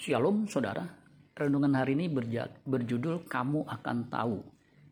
Shalom 0.00 0.48
saudara, 0.48 0.80
renungan 1.36 1.76
hari 1.76 1.92
ini 1.92 2.08
berjudul 2.64 3.28
Kamu 3.28 3.68
akan 3.68 4.08
tahu, 4.08 4.40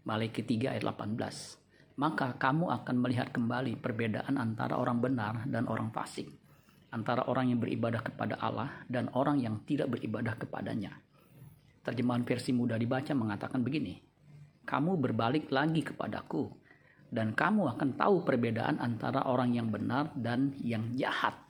Malaikat 0.05 0.45
3 0.45 0.77
ayat 0.77 0.85
18. 0.85 1.97
Maka 1.97 2.37
kamu 2.37 2.69
akan 2.69 2.97
melihat 3.01 3.33
kembali 3.33 3.81
perbedaan 3.81 4.37
antara 4.37 4.77
orang 4.77 5.01
benar 5.01 5.49
dan 5.49 5.65
orang 5.65 5.89
fasik, 5.97 6.29
antara 6.93 7.25
orang 7.25 7.49
yang 7.49 7.57
beribadah 7.57 8.05
kepada 8.05 8.37
Allah 8.37 8.85
dan 8.85 9.09
orang 9.17 9.41
yang 9.41 9.65
tidak 9.65 9.89
beribadah 9.97 10.37
kepadanya. 10.37 10.93
Terjemahan 11.81 12.29
versi 12.29 12.53
mudah 12.53 12.77
dibaca 12.77 13.17
mengatakan 13.17 13.65
begini, 13.65 13.97
Kamu 14.69 15.01
berbalik 15.01 15.49
lagi 15.49 15.89
kepadaku, 15.89 16.53
dan 17.09 17.33
kamu 17.33 17.81
akan 17.81 17.97
tahu 17.97 18.29
perbedaan 18.29 18.77
antara 18.77 19.25
orang 19.25 19.57
yang 19.57 19.73
benar 19.73 20.13
dan 20.13 20.53
yang 20.61 20.93
jahat 21.01 21.48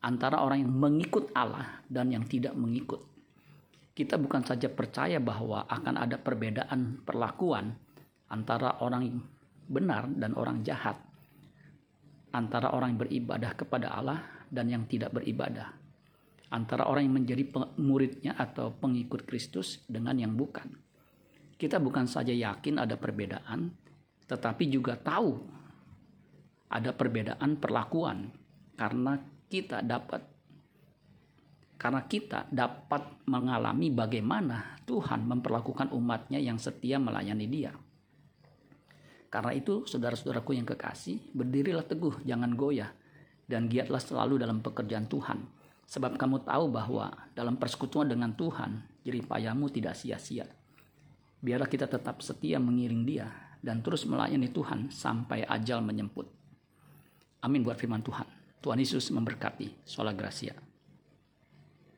antara 0.00 0.40
orang 0.40 0.64
yang 0.64 0.72
mengikut 0.72 1.32
Allah 1.36 1.84
dan 1.88 2.08
yang 2.12 2.24
tidak 2.24 2.56
mengikut. 2.56 3.04
Kita 3.92 4.16
bukan 4.16 4.40
saja 4.46 4.72
percaya 4.72 5.20
bahwa 5.20 5.68
akan 5.68 5.94
ada 6.00 6.16
perbedaan 6.16 7.04
perlakuan 7.04 7.76
antara 8.32 8.80
orang 8.80 9.20
benar 9.68 10.08
dan 10.16 10.32
orang 10.40 10.64
jahat, 10.64 10.96
antara 12.32 12.72
orang 12.72 12.96
yang 12.96 13.00
beribadah 13.04 13.52
kepada 13.52 13.92
Allah 13.92 14.20
dan 14.48 14.72
yang 14.72 14.88
tidak 14.88 15.12
beribadah, 15.12 15.68
antara 16.48 16.88
orang 16.88 17.10
yang 17.10 17.16
menjadi 17.20 17.44
muridnya 17.76 18.40
atau 18.40 18.72
pengikut 18.72 19.28
Kristus 19.28 19.84
dengan 19.84 20.16
yang 20.16 20.32
bukan. 20.32 20.70
Kita 21.60 21.76
bukan 21.76 22.08
saja 22.08 22.32
yakin 22.32 22.80
ada 22.80 22.96
perbedaan, 22.96 23.68
tetapi 24.24 24.64
juga 24.72 24.96
tahu 24.96 25.60
ada 26.72 26.94
perbedaan 26.96 27.60
perlakuan 27.60 28.32
karena 28.78 29.18
kita 29.50 29.82
dapat 29.82 30.22
karena 31.80 32.04
kita 32.04 32.46
dapat 32.52 33.24
mengalami 33.24 33.88
bagaimana 33.88 34.78
Tuhan 34.84 35.24
memperlakukan 35.24 35.90
umatnya 35.96 36.36
yang 36.36 36.60
setia 36.60 37.00
melayani 37.00 37.48
dia. 37.48 37.72
Karena 39.32 39.56
itu, 39.56 39.88
saudara-saudaraku 39.88 40.60
yang 40.60 40.68
kekasih, 40.68 41.32
berdirilah 41.32 41.86
teguh, 41.86 42.20
jangan 42.26 42.52
goyah, 42.52 42.92
dan 43.48 43.70
giatlah 43.70 44.02
selalu 44.02 44.42
dalam 44.42 44.60
pekerjaan 44.60 45.08
Tuhan. 45.08 45.40
Sebab 45.88 46.20
kamu 46.20 46.44
tahu 46.44 46.68
bahwa 46.68 47.14
dalam 47.32 47.56
persekutuan 47.56 48.12
dengan 48.12 48.36
Tuhan, 48.36 48.84
jeripayamu 49.06 49.72
tidak 49.72 49.96
sia-sia. 49.96 50.44
Biarlah 51.40 51.70
kita 51.70 51.88
tetap 51.88 52.20
setia 52.20 52.60
mengiring 52.60 53.08
dia, 53.08 53.30
dan 53.64 53.80
terus 53.80 54.04
melayani 54.04 54.52
Tuhan 54.52 54.92
sampai 54.92 55.48
ajal 55.48 55.80
menyemput. 55.80 56.28
Amin 57.40 57.64
buat 57.64 57.80
firman 57.80 58.04
Tuhan. 58.04 58.39
Tuhan 58.60 58.78
Yesus 58.80 59.08
memberkati. 59.08 59.88
Sholah 59.88 60.12
Gracia. 60.12 60.69